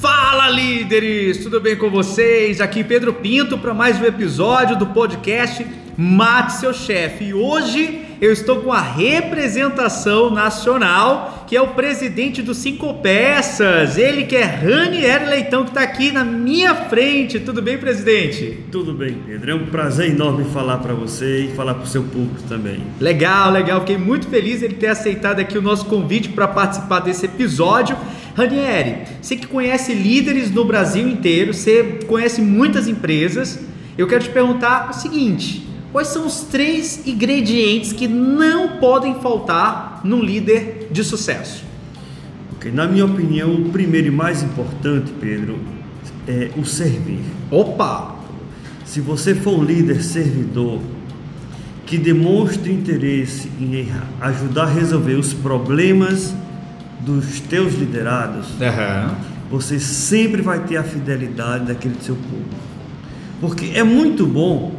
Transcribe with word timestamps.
Fala 0.00 0.50
líderes, 0.50 1.38
tudo 1.38 1.60
bem 1.60 1.76
com 1.76 1.90
vocês? 1.90 2.60
Aqui 2.60 2.84
Pedro 2.84 3.14
Pinto 3.14 3.56
para 3.58 3.72
mais 3.72 4.00
um 4.00 4.04
episódio 4.04 4.76
do 4.76 4.86
podcast 4.86 5.66
Mate 5.96 6.52
seu 6.54 6.72
chefe. 6.72 7.24
E 7.24 7.34
hoje 7.34 8.06
eu 8.20 8.32
estou 8.32 8.60
com 8.60 8.72
a 8.72 8.80
representação 8.80 10.30
nacional, 10.30 11.37
que 11.48 11.56
é 11.56 11.62
o 11.62 11.68
presidente 11.68 12.42
do 12.42 12.52
Cinco 12.52 12.92
Peças, 13.00 13.96
ele 13.96 14.24
que 14.24 14.36
é 14.36 14.44
Ranier 14.44 15.26
Leitão, 15.26 15.64
que 15.64 15.70
está 15.70 15.80
aqui 15.80 16.12
na 16.12 16.22
minha 16.22 16.74
frente. 16.74 17.40
Tudo 17.40 17.62
bem, 17.62 17.78
presidente? 17.78 18.64
Tudo 18.70 18.92
bem, 18.92 19.16
Pedro. 19.24 19.52
É 19.52 19.54
um 19.54 19.64
prazer 19.64 20.10
enorme 20.10 20.44
falar 20.44 20.76
para 20.76 20.92
você 20.92 21.46
e 21.46 21.48
falar 21.54 21.72
para 21.72 21.84
o 21.84 21.86
seu 21.86 22.02
público 22.02 22.42
também. 22.46 22.82
Legal, 23.00 23.50
legal. 23.50 23.80
Fiquei 23.80 23.96
muito 23.96 24.28
feliz 24.28 24.62
ele 24.62 24.74
ter 24.74 24.88
aceitado 24.88 25.40
aqui 25.40 25.56
o 25.56 25.62
nosso 25.62 25.86
convite 25.86 26.28
para 26.28 26.46
participar 26.46 27.00
desse 27.00 27.24
episódio. 27.24 27.96
Ranieri, 28.36 29.04
você 29.22 29.34
que 29.34 29.46
conhece 29.46 29.94
líderes 29.94 30.50
no 30.50 30.66
Brasil 30.66 31.08
inteiro, 31.08 31.54
você 31.54 31.98
conhece 32.06 32.42
muitas 32.42 32.86
empresas, 32.86 33.58
eu 33.96 34.06
quero 34.06 34.22
te 34.22 34.30
perguntar 34.30 34.90
o 34.90 34.92
seguinte: 34.92 35.66
quais 35.92 36.08
são 36.08 36.26
os 36.26 36.42
três 36.42 37.06
ingredientes 37.06 37.90
que 37.90 38.06
não 38.06 38.76
podem 38.76 39.14
faltar 39.14 39.87
num 40.04 40.22
líder 40.22 40.88
de 40.90 41.02
sucesso? 41.04 41.64
Okay, 42.56 42.72
na 42.72 42.86
minha 42.86 43.04
opinião, 43.04 43.54
o 43.54 43.70
primeiro 43.70 44.08
e 44.08 44.10
mais 44.10 44.42
importante, 44.42 45.12
Pedro, 45.20 45.58
é 46.26 46.50
o 46.56 46.64
servir. 46.64 47.20
Opa! 47.50 48.16
Se 48.84 49.00
você 49.00 49.34
for 49.34 49.58
um 49.58 49.62
líder 49.62 50.02
servidor 50.02 50.80
que 51.86 51.96
demonstre 51.96 52.72
interesse 52.72 53.50
em 53.60 53.88
ajudar 54.20 54.64
a 54.64 54.66
resolver 54.66 55.14
os 55.14 55.32
problemas 55.32 56.34
dos 57.00 57.40
teus 57.40 57.74
liderados, 57.74 58.48
uhum. 58.50 59.14
você 59.50 59.78
sempre 59.78 60.42
vai 60.42 60.60
ter 60.64 60.76
a 60.76 60.82
fidelidade 60.82 61.66
daquele 61.66 61.96
seu 62.00 62.14
povo. 62.14 62.44
Porque 63.40 63.72
é 63.74 63.82
muito 63.82 64.26
bom 64.26 64.77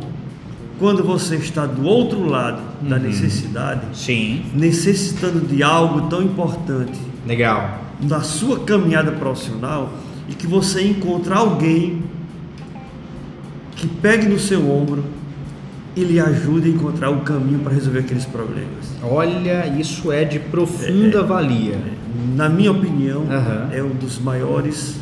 quando 0.80 1.04
você 1.04 1.36
está 1.36 1.66
do 1.66 1.84
outro 1.84 2.26
lado 2.26 2.62
da 2.82 2.96
uhum. 2.96 3.04
necessidade, 3.04 3.82
Sim. 3.94 4.46
necessitando 4.54 5.46
de 5.46 5.62
algo 5.62 6.08
tão 6.10 6.24
importante. 6.24 6.98
Legal. 7.28 7.82
Na 8.02 8.22
sua 8.22 8.62
caminhada 8.62 9.12
profissional 9.12 9.92
e 10.30 10.34
que 10.34 10.48
você 10.48 10.82
encontra 10.88 11.36
alguém 11.36 12.02
que 13.76 13.88
pegue 13.88 14.26
no 14.28 14.40
seu 14.40 14.72
ombro 14.72 15.04
e 15.96 16.04
lhe 16.04 16.20
ajude 16.20 16.70
a 16.70 16.72
encontrar 16.72 17.10
o 17.10 17.22
caminho 17.22 17.60
para 17.60 17.74
resolver 17.74 18.00
aqueles 18.00 18.26
problemas. 18.26 18.94
Olha, 19.04 19.68
isso 19.68 20.12
é 20.12 20.24
de 20.24 20.40
profunda 20.40 21.20
é, 21.20 21.24
valia. 21.24 21.74
É, 21.74 22.36
na 22.36 22.48
minha 22.48 22.72
opinião, 22.72 23.22
uhum. 23.22 23.68
é 23.72 23.84
um 23.84 23.90
dos 23.90 24.18
maiores 24.20 24.96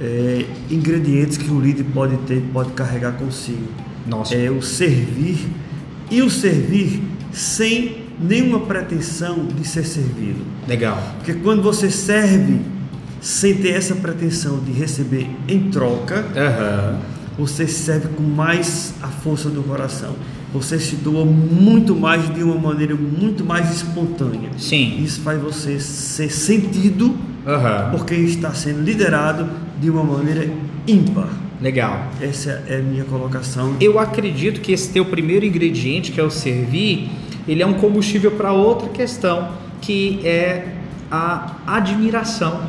é, 0.00 0.44
ingredientes 0.70 1.36
que 1.36 1.50
o 1.50 1.60
líder 1.60 1.84
pode 1.92 2.16
ter, 2.18 2.42
pode 2.52 2.72
carregar 2.72 3.12
consigo. 3.12 3.68
Nossa. 4.06 4.34
É 4.34 4.50
o 4.50 4.60
servir 4.60 5.38
e 6.10 6.22
o 6.22 6.30
servir 6.30 7.02
sem 7.32 8.04
nenhuma 8.20 8.60
pretensão 8.60 9.46
de 9.46 9.66
ser 9.66 9.84
servido. 9.84 10.44
Legal. 10.68 11.00
Porque 11.16 11.34
quando 11.34 11.62
você 11.62 11.90
serve 11.90 12.60
sem 13.20 13.54
ter 13.54 13.70
essa 13.70 13.94
pretensão 13.94 14.58
de 14.60 14.72
receber 14.72 15.26
em 15.48 15.70
troca, 15.70 16.20
uhum. 16.20 17.44
você 17.44 17.66
serve 17.66 18.08
com 18.08 18.22
mais 18.22 18.94
a 19.02 19.08
força 19.08 19.48
do 19.48 19.62
coração 19.62 20.14
você 20.54 20.78
se 20.78 20.94
doa 20.94 21.24
muito 21.24 21.96
mais 21.96 22.32
de 22.32 22.40
uma 22.44 22.56
maneira 22.56 22.94
muito 22.94 23.44
mais 23.44 23.74
espontânea. 23.74 24.50
Sim. 24.56 25.02
Isso 25.02 25.20
faz 25.20 25.42
você 25.42 25.80
ser 25.80 26.30
sentido 26.30 27.16
uhum. 27.46 27.90
porque 27.90 28.14
está 28.14 28.52
sendo 28.52 28.82
liderado 28.82 29.48
de 29.80 29.90
uma 29.90 30.02
maneira 30.02 30.48
ímpar. 30.86 31.28
Legal. 31.60 32.08
Essa 32.20 32.62
é 32.68 32.78
a 32.78 32.82
minha 32.82 33.04
colocação. 33.04 33.76
Eu 33.80 33.98
acredito 33.98 34.60
que 34.60 34.72
esse 34.72 34.92
teu 34.92 35.04
primeiro 35.04 35.44
ingrediente, 35.44 36.12
que 36.12 36.20
é 36.20 36.24
o 36.24 36.30
servir, 36.30 37.10
ele 37.46 37.62
é 37.62 37.66
um 37.66 37.74
combustível 37.74 38.32
para 38.32 38.52
outra 38.52 38.88
questão, 38.88 39.50
que 39.80 40.20
é 40.24 40.68
a 41.10 41.56
admiração. 41.66 42.62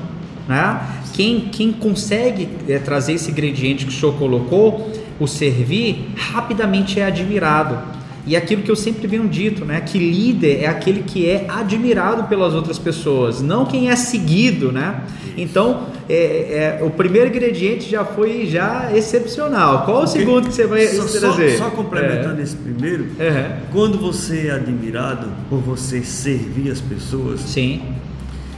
Né? 0.48 0.80
Quem, 1.14 1.42
quem 1.52 1.72
consegue 1.72 2.50
é, 2.68 2.78
trazer 2.78 3.14
esse 3.14 3.32
ingrediente 3.32 3.86
que 3.86 3.92
o 3.92 3.96
senhor 3.96 4.16
colocou 4.18 4.92
o 5.20 5.28
servir, 5.28 6.10
rapidamente 6.16 7.00
é 7.00 7.06
admirado. 7.06 7.95
E 8.28 8.36
aquilo 8.36 8.64
que 8.64 8.72
eu 8.72 8.76
sempre 8.76 9.06
venho 9.06 9.28
dito, 9.28 9.64
né, 9.64 9.80
que 9.82 10.00
líder 10.00 10.64
é 10.64 10.68
aquele 10.68 11.04
que 11.04 11.30
é 11.30 11.46
admirado 11.48 12.24
pelas 12.24 12.54
outras 12.54 12.80
pessoas, 12.80 13.42
não 13.42 13.66
quem 13.66 13.90
é 13.90 13.96
seguido, 13.96 14.72
né? 14.72 15.04
Então, 15.38 15.88
é, 16.10 16.78
é, 16.80 16.84
o 16.84 16.90
primeiro 16.90 17.30
ingrediente 17.30 17.90
já 17.90 18.04
foi 18.04 18.48
já 18.48 18.92
excepcional. 18.96 19.86
Qual 19.86 20.04
o 20.04 20.08
segundo 20.08 20.48
que 20.48 20.56
você 20.56 20.66
vai 20.66 20.88
só, 20.88 21.04
trazer? 21.20 21.58
Só, 21.58 21.66
só 21.66 21.70
complementando 21.72 22.40
é. 22.40 22.44
esse 22.44 22.56
primeiro, 22.56 23.04
uhum. 23.04 23.58
quando 23.72 24.00
você 24.00 24.48
é 24.48 24.52
admirado 24.52 25.28
por 25.50 25.60
você 25.60 26.02
servir 26.02 26.72
as 26.72 26.82
pessoas, 26.82 27.42
sim, 27.42 27.84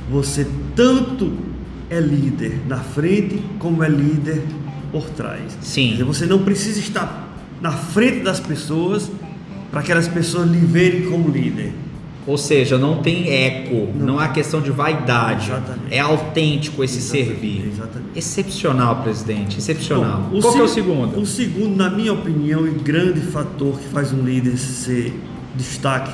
você 0.09 0.47
tanto 0.75 1.34
é 1.89 1.99
líder 1.99 2.61
na 2.67 2.78
frente 2.78 3.41
como 3.59 3.84
é 3.84 3.89
líder 3.89 4.44
por 4.91 5.09
trás. 5.09 5.57
Sim. 5.61 5.91
Dizer, 5.91 6.03
você 6.03 6.25
não 6.25 6.39
precisa 6.39 6.79
estar 6.79 7.28
na 7.61 7.72
frente 7.72 8.19
das 8.19 8.39
pessoas 8.39 9.09
para 9.72 9.81
que 9.81 9.91
aquelas 9.91 10.07
pessoas 10.07 10.50
lhe 10.50 10.59
verem 10.59 11.09
como 11.09 11.29
líder. 11.29 11.73
Ou 12.25 12.38
seja, 12.38 12.78
não 12.78 13.01
tem 13.01 13.29
eco, 13.29 13.88
não, 13.95 14.05
não 14.05 14.19
há 14.19 14.28
questão 14.28 14.61
de 14.61 14.69
vaidade. 14.69 15.50
Exatamente. 15.50 15.94
É 15.94 16.00
autêntico 16.00 16.83
esse 16.83 16.97
exatamente, 16.97 17.28
servir. 17.29 17.67
Exatamente. 17.73 18.09
Excepcional, 18.17 18.95
presidente, 19.01 19.57
excepcional. 19.59 20.23
Bom, 20.29 20.41
Qual 20.41 20.53
se, 20.53 20.59
é 20.59 20.63
o 20.63 20.67
segundo? 20.67 21.19
O 21.19 21.25
segundo, 21.25 21.78
na 21.78 21.89
minha 21.89 22.11
opinião, 22.11 22.67
e 22.67 22.72
grande 22.72 23.22
fator 23.22 23.79
que 23.79 23.88
faz 23.88 24.11
um 24.11 24.23
líder 24.23 24.57
ser 24.57 25.13
destaque 25.55 26.13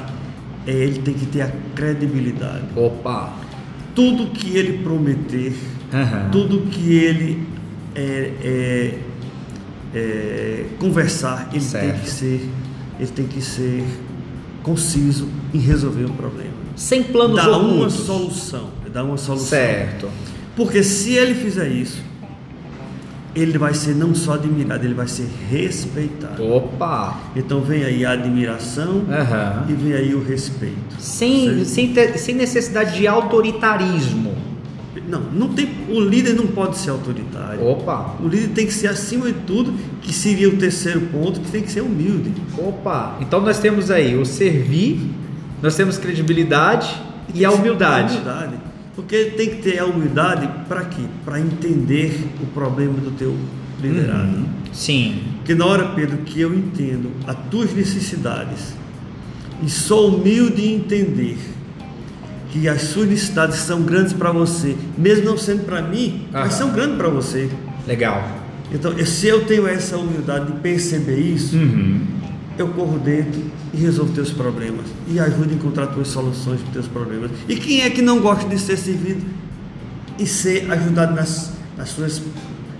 é 0.65 0.71
ele 0.71 0.99
tem 0.99 1.13
que 1.13 1.25
ter 1.25 1.41
a 1.41 1.51
credibilidade. 1.75 2.63
Opa! 2.75 3.33
Tudo 3.95 4.27
que 4.27 4.55
ele 4.55 4.83
prometer, 4.83 5.53
uhum. 5.91 6.29
tudo 6.31 6.61
que 6.69 6.93
ele 6.93 7.43
é, 7.95 8.31
é, 8.43 8.99
é, 9.93 10.65
conversar, 10.79 11.49
ele 11.51 11.61
certo. 11.61 11.85
tem 11.85 11.99
que 12.01 12.09
ser, 12.09 12.49
ele 12.99 13.11
tem 13.11 13.25
que 13.25 13.41
ser 13.41 13.83
conciso 14.61 15.27
em 15.53 15.59
resolver 15.59 16.05
um 16.05 16.15
problema. 16.15 16.53
Sem 16.75 17.03
planos 17.03 17.35
Dar 17.35 17.49
ocultos. 17.49 17.77
uma 17.77 17.89
solução, 17.89 18.69
dar 18.91 19.03
uma 19.03 19.17
solução. 19.17 19.47
Certo. 19.47 20.09
Porque 20.55 20.83
se 20.83 21.13
ele 21.13 21.35
fizer 21.35 21.67
isso, 21.67 22.01
ele 23.35 23.57
vai 23.57 23.73
ser 23.73 23.95
não 23.95 24.13
só 24.13 24.33
admirado, 24.33 24.85
ele 24.85 24.93
vai 24.93 25.07
ser 25.07 25.27
respeitado. 25.49 26.43
Opa! 26.43 27.19
Então 27.35 27.61
vem 27.61 27.83
aí 27.83 28.05
a 28.05 28.11
admiração 28.11 28.97
uhum. 28.97 29.69
e 29.69 29.73
vem 29.73 29.93
aí 29.93 30.13
o 30.13 30.23
respeito. 30.23 30.95
Sem, 30.99 31.65
sem, 31.65 31.93
ter, 31.93 32.17
sem 32.17 32.35
necessidade 32.35 32.95
de 32.97 33.07
autoritarismo. 33.07 34.52
Não, 35.13 35.21
não 35.31 35.49
tem, 35.49 35.69
o 35.89 35.99
líder 35.99 36.33
não 36.33 36.47
pode 36.47 36.75
ser 36.79 36.89
autoritário. 36.89 37.63
Opa! 37.63 38.15
O 38.19 38.27
líder 38.27 38.47
tem 38.49 38.65
que 38.65 38.73
ser 38.73 38.87
acima 38.87 39.27
de 39.27 39.39
tudo, 39.41 39.71
que 40.01 40.11
seria 40.11 40.49
o 40.49 40.57
terceiro 40.57 41.01
ponto, 41.01 41.39
que 41.39 41.51
tem 41.51 41.61
que 41.61 41.71
ser 41.71 41.81
humilde. 41.81 42.31
Opa! 42.57 43.17
Então 43.21 43.39
nós 43.39 43.59
temos 43.59 43.91
aí 43.91 44.17
o 44.17 44.25
servir, 44.25 44.99
nós 45.61 45.75
temos 45.75 45.99
credibilidade 45.99 46.99
e, 47.31 47.41
e 47.41 47.45
a 47.45 47.51
humildade. 47.51 48.13
Humildade. 48.13 48.55
Porque 48.95 49.25
tem 49.37 49.49
que 49.51 49.55
ter 49.57 49.77
a 49.77 49.85
humildade 49.85 50.49
para 50.67 50.85
quê? 50.85 51.03
Para 51.23 51.39
entender 51.39 52.27
o 52.41 52.47
problema 52.47 52.93
do 52.93 53.11
teu 53.11 53.35
liderado. 53.79 54.35
Uhum. 54.35 54.45
Sim. 54.71 55.21
Porque 55.37 55.53
na 55.53 55.67
hora, 55.67 55.89
Pedro, 55.89 56.17
que 56.17 56.41
eu 56.41 56.55
entendo 56.55 57.11
as 57.27 57.37
tuas 57.51 57.71
necessidades 57.71 58.73
e 59.61 59.69
sou 59.69 60.15
humilde 60.15 60.65
em 60.65 60.75
entender 60.77 61.37
que 62.53 62.69
as 62.69 62.83
suas 62.83 63.09
necessidades 63.09 63.57
são 63.57 63.81
grandes 63.81 64.13
para 64.13 64.31
você, 64.31 64.77
mesmo 64.95 65.25
não 65.25 65.35
sendo 65.35 65.65
para 65.65 65.81
mim, 65.81 66.27
Aham. 66.31 66.43
mas 66.43 66.53
são 66.53 66.71
grandes 66.71 66.97
para 66.97 67.09
você. 67.09 67.49
Legal. 67.87 68.29
Então, 68.71 68.93
se 69.05 69.25
eu 69.27 69.43
tenho 69.45 69.67
essa 69.67 69.97
humildade 69.97 70.51
de 70.51 70.59
perceber 70.59 71.17
isso, 71.17 71.55
uhum. 71.55 72.01
eu 72.55 72.67
corro 72.67 72.99
dentro 72.99 73.41
e 73.73 73.77
resolvo 73.77 74.13
teus 74.13 74.29
problemas 74.29 74.85
e 75.07 75.19
ajudo 75.19 75.49
a 75.49 75.53
encontrar 75.55 75.87
tuas 75.87 76.09
soluções 76.09 76.61
para 76.61 76.73
teus 76.73 76.87
problemas. 76.87 77.31
E 77.49 77.55
quem 77.55 77.81
é 77.81 77.89
que 77.89 78.03
não 78.03 78.19
gosta 78.19 78.47
de 78.47 78.59
ser 78.59 78.77
servido 78.77 79.25
e 80.19 80.27
ser 80.27 80.71
ajudado 80.71 81.15
nas, 81.15 81.53
nas 81.75 81.89
suas 81.89 82.21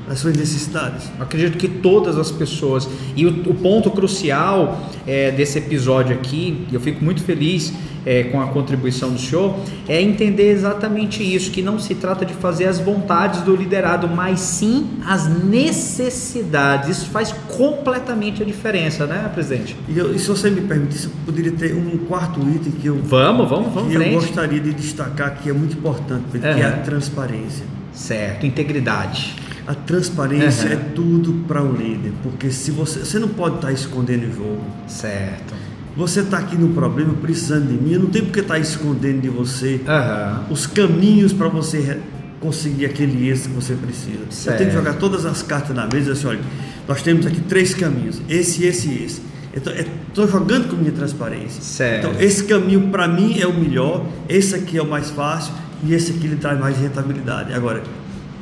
as 0.09 0.19
suas 0.19 0.35
necessidades. 0.35 1.09
Acredito 1.19 1.57
que 1.57 1.67
todas 1.67 2.17
as 2.17 2.31
pessoas. 2.31 2.87
E 3.15 3.25
o, 3.25 3.29
o 3.49 3.55
ponto 3.55 3.89
crucial 3.91 4.89
é, 5.07 5.31
desse 5.31 5.57
episódio 5.57 6.15
aqui, 6.15 6.65
e 6.71 6.75
eu 6.75 6.81
fico 6.81 7.03
muito 7.03 7.23
feliz 7.23 7.73
é, 8.05 8.23
com 8.23 8.41
a 8.41 8.47
contribuição 8.47 9.11
do 9.11 9.19
senhor, 9.19 9.55
é 9.87 10.01
entender 10.01 10.51
exatamente 10.51 11.23
isso: 11.23 11.51
que 11.51 11.61
não 11.61 11.79
se 11.79 11.95
trata 11.95 12.25
de 12.25 12.33
fazer 12.33 12.65
as 12.65 12.79
vontades 12.79 13.41
do 13.41 13.55
liderado, 13.55 14.07
mas 14.07 14.39
sim 14.39 14.87
as 15.05 15.27
necessidades. 15.27 16.89
Isso 16.89 17.09
faz 17.09 17.31
completamente 17.31 18.43
a 18.43 18.45
diferença, 18.45 19.05
né, 19.05 19.29
presidente? 19.33 19.75
E, 19.87 19.97
eu, 19.97 20.13
e 20.13 20.19
se 20.19 20.27
você 20.27 20.49
me 20.49 20.61
permitisse, 20.61 21.09
poderia 21.25 21.51
ter 21.51 21.73
um 21.75 21.97
quarto 21.99 22.39
item 22.41 22.71
que 22.73 22.87
eu. 22.87 22.99
Vamos, 23.03 23.49
vamos, 23.49 23.73
vamos. 23.73 23.91
Que 23.91 24.01
eu 24.01 24.11
gostaria 24.11 24.59
de 24.59 24.73
destacar 24.73 25.37
que 25.37 25.49
é 25.49 25.53
muito 25.53 25.77
importante, 25.77 26.23
que 26.31 26.45
é 26.45 26.65
a 26.65 26.71
transparência. 26.77 27.65
Certo, 27.93 28.45
integridade. 28.45 29.35
A 29.65 29.73
transparência 29.73 30.67
uhum. 30.67 30.73
é 30.73 30.77
tudo 30.93 31.33
para 31.47 31.63
um 31.63 31.73
líder, 31.73 32.11
porque 32.21 32.51
se 32.51 32.69
você, 32.71 32.99
você 32.99 33.17
não 33.17 33.29
pode 33.29 33.55
estar 33.55 33.67
tá 33.67 33.73
escondendo 33.73 34.27
o 34.27 34.35
jogo. 34.35 34.65
Certo. 34.87 35.53
Você 35.95 36.21
está 36.21 36.39
aqui 36.39 36.55
no 36.57 36.69
problema 36.69 37.13
precisando 37.13 37.67
de 37.67 37.81
mim, 37.81 37.97
não 37.97 38.07
tem 38.09 38.23
porque 38.23 38.39
estar 38.39 38.55
tá 38.55 38.59
escondendo 38.59 39.21
de 39.21 39.29
você 39.29 39.79
uhum. 39.87 40.53
os 40.53 40.65
caminhos 40.65 41.31
para 41.31 41.47
você 41.47 41.99
conseguir 42.41 42.85
aquele 42.85 43.29
êxito 43.29 43.49
que 43.49 43.55
você 43.55 43.73
precisa. 43.73 44.25
Certo. 44.29 44.55
Eu 44.55 44.57
tenho 44.57 44.69
que 44.71 44.75
jogar 44.75 44.93
todas 44.95 45.25
as 45.25 45.41
cartas 45.41 45.73
na 45.73 45.87
mesa 45.87 46.09
e 46.09 46.11
assim, 46.11 46.27
olha, 46.27 46.41
nós 46.87 47.01
temos 47.01 47.25
aqui 47.25 47.39
três 47.39 47.73
caminhos, 47.73 48.21
esse, 48.27 48.65
esse 48.65 48.89
e 48.89 49.05
esse. 49.05 49.21
Estou 49.53 50.27
jogando 50.27 50.67
com 50.67 50.75
minha 50.75 50.91
transparência. 50.91 51.61
Certo. 51.61 52.07
Então, 52.07 52.21
esse 52.21 52.43
caminho 52.43 52.89
para 52.89 53.07
mim 53.07 53.39
é 53.39 53.47
o 53.47 53.53
melhor, 53.53 54.05
esse 54.27 54.55
aqui 54.55 54.77
é 54.77 54.81
o 54.81 54.87
mais 54.87 55.11
fácil 55.11 55.53
e 55.83 55.93
esse 55.93 56.11
aqui 56.11 56.25
ele 56.25 56.35
traz 56.35 56.59
mais 56.59 56.77
rentabilidade. 56.77 57.53
Agora, 57.53 57.83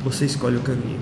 você 0.04 0.26
escolhe 0.26 0.58
o 0.58 0.62
caminho. 0.62 1.00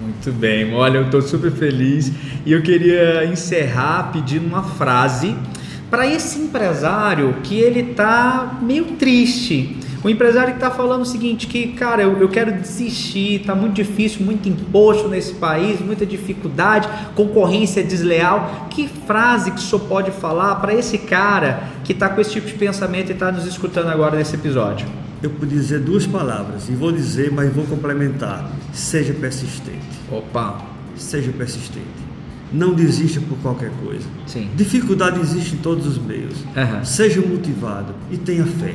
Muito 0.00 0.32
bem, 0.32 0.74
olha, 0.74 0.98
eu 0.98 1.04
estou 1.04 1.22
super 1.22 1.52
feliz 1.52 2.10
e 2.44 2.52
eu 2.52 2.60
queria 2.62 3.24
encerrar 3.24 4.10
pedindo 4.12 4.46
uma 4.46 4.62
frase 4.62 5.36
para 5.88 6.06
esse 6.06 6.40
empresário 6.40 7.36
que 7.42 7.58
ele 7.58 7.94
tá 7.94 8.58
meio 8.62 8.84
triste. 8.98 9.76
O 10.02 10.08
empresário 10.08 10.54
que 10.54 10.56
está 10.56 10.70
falando 10.70 11.02
o 11.02 11.06
seguinte, 11.06 11.46
que 11.46 11.68
cara, 11.74 12.02
eu, 12.02 12.18
eu 12.18 12.28
quero 12.28 12.50
desistir, 12.50 13.42
está 13.42 13.54
muito 13.54 13.74
difícil, 13.74 14.24
muito 14.24 14.48
imposto 14.48 15.06
nesse 15.06 15.34
país, 15.34 15.80
muita 15.80 16.04
dificuldade, 16.04 16.88
concorrência 17.14 17.84
desleal. 17.84 18.66
Que 18.70 18.88
frase 18.88 19.52
que 19.52 19.60
senhor 19.60 19.82
pode 19.82 20.10
falar 20.10 20.56
para 20.56 20.74
esse 20.74 20.98
cara 20.98 21.62
que 21.84 21.92
está 21.92 22.08
com 22.08 22.20
esse 22.20 22.32
tipo 22.32 22.48
de 22.48 22.54
pensamento 22.54 23.10
e 23.10 23.12
está 23.12 23.30
nos 23.30 23.46
escutando 23.46 23.90
agora 23.90 24.16
nesse 24.16 24.34
episódio? 24.34 24.88
Eu 25.22 25.30
podia 25.30 25.58
dizer 25.58 25.78
duas 25.78 26.04
palavras, 26.04 26.68
e 26.68 26.72
vou 26.72 26.90
dizer, 26.90 27.30
mas 27.30 27.52
vou 27.52 27.64
complementar. 27.64 28.50
Seja 28.72 29.14
persistente. 29.14 29.78
Opa! 30.10 30.60
Seja 30.96 31.30
persistente. 31.32 31.86
Não 32.52 32.74
desista 32.74 33.20
por 33.20 33.38
qualquer 33.38 33.70
coisa. 33.82 34.06
Sim. 34.26 34.50
Dificuldade 34.56 35.20
existe 35.20 35.54
em 35.54 35.58
todos 35.58 35.86
os 35.86 35.98
meios. 35.98 36.34
Uhum. 36.56 36.84
Seja 36.84 37.20
motivado 37.20 37.94
e 38.10 38.18
tenha 38.18 38.44
fé. 38.44 38.74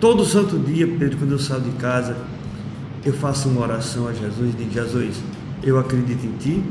Todo 0.00 0.24
santo 0.24 0.58
dia, 0.58 0.86
Pedro, 0.86 1.18
quando 1.18 1.32
eu 1.32 1.38
saio 1.38 1.60
de 1.60 1.72
casa, 1.72 2.16
eu 3.04 3.12
faço 3.12 3.48
uma 3.48 3.60
oração 3.60 4.08
a 4.08 4.12
Jesus 4.12 4.54
e 4.54 4.56
digo: 4.56 4.72
Jesus, 4.72 5.16
eu 5.62 5.78
acredito 5.78 6.24
em 6.24 6.32
Ti, 6.38 6.62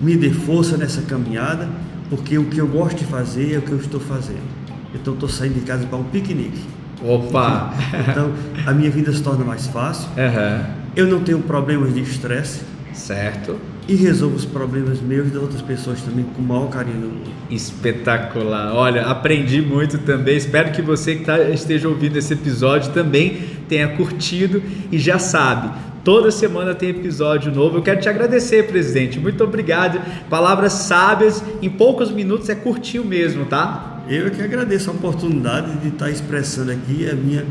me 0.00 0.16
dê 0.16 0.30
força 0.30 0.76
nessa 0.76 1.02
caminhada, 1.02 1.68
porque 2.08 2.36
o 2.36 2.46
que 2.46 2.58
eu 2.58 2.66
gosto 2.66 2.98
de 2.98 3.04
fazer 3.04 3.54
é 3.54 3.58
o 3.58 3.62
que 3.62 3.70
eu 3.70 3.78
estou 3.78 4.00
fazendo. 4.00 4.60
Então, 4.92 5.14
estou 5.14 5.28
saindo 5.28 5.54
de 5.54 5.60
casa 5.60 5.86
para 5.86 5.98
um 5.98 6.04
piquenique 6.04 6.79
Opa! 7.02 7.72
Então, 8.10 8.32
a 8.66 8.72
minha 8.72 8.90
vida 8.90 9.12
se 9.12 9.22
torna 9.22 9.44
mais 9.44 9.66
fácil. 9.66 10.08
Uhum. 10.10 10.64
Eu 10.94 11.06
não 11.06 11.20
tenho 11.20 11.38
problemas 11.40 11.94
de 11.94 12.00
estresse. 12.00 12.62
Certo. 12.92 13.56
E 13.88 13.94
resolvo 13.94 14.36
os 14.36 14.44
problemas 14.44 15.00
meus 15.00 15.28
e 15.28 15.30
das 15.30 15.42
outras 15.42 15.62
pessoas 15.62 16.00
também 16.02 16.24
com 16.24 16.42
o 16.42 16.44
maior 16.44 16.68
carinho 16.68 17.00
do 17.00 17.08
mundo. 17.08 17.30
Espetacular. 17.50 18.72
Olha, 18.74 19.06
aprendi 19.06 19.60
muito 19.60 19.98
também. 19.98 20.36
Espero 20.36 20.70
que 20.70 20.82
você 20.82 21.16
que 21.16 21.24
tá, 21.24 21.40
esteja 21.48 21.88
ouvindo 21.88 22.16
esse 22.16 22.34
episódio 22.34 22.92
também 22.92 23.40
tenha 23.68 23.88
curtido 23.96 24.62
e 24.92 24.98
já 24.98 25.18
sabe. 25.18 25.70
Toda 26.04 26.30
semana 26.30 26.74
tem 26.74 26.90
episódio 26.90 27.52
novo. 27.52 27.78
Eu 27.78 27.82
quero 27.82 28.00
te 28.00 28.08
agradecer, 28.08 28.66
presidente. 28.66 29.18
Muito 29.18 29.42
obrigado. 29.44 30.00
Palavras 30.28 30.72
sábias, 30.72 31.42
em 31.60 31.68
poucos 31.68 32.10
minutos 32.10 32.48
é 32.48 32.54
curtinho 32.54 33.04
mesmo, 33.04 33.44
tá? 33.44 33.99
Eu 34.10 34.26
é 34.26 34.30
que 34.30 34.42
agradeço 34.42 34.90
a 34.90 34.92
oportunidade 34.92 35.78
de 35.78 35.88
estar 35.88 36.10
expressando 36.10 36.72
aqui 36.72 37.08
a 37.08 37.14
minha 37.14 37.46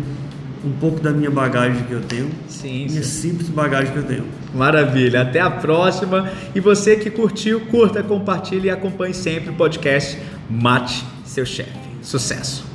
um 0.66 0.72
pouco 0.74 1.00
da 1.00 1.12
minha 1.12 1.32
bagagem 1.32 1.84
que 1.84 1.94
eu 1.94 2.02
tenho. 2.02 2.30
Sim, 2.50 2.86
minha 2.90 3.02
sim. 3.02 3.30
simples 3.32 3.48
bagagem 3.48 3.94
que 3.94 4.00
eu 4.00 4.04
tenho. 4.04 4.26
Maravilha. 4.54 5.22
Até 5.22 5.40
a 5.40 5.50
próxima. 5.50 6.30
E 6.54 6.60
você 6.60 6.98
que 6.98 7.10
curtiu, 7.10 7.62
curta, 7.68 8.04
compartilhe 8.04 8.68
e 8.68 8.70
acompanhe 8.70 9.14
sempre 9.14 9.52
o 9.52 9.54
podcast 9.54 10.20
Mate 10.50 11.02
Seu 11.24 11.46
Chefe. 11.46 11.72
Sucesso! 12.02 12.69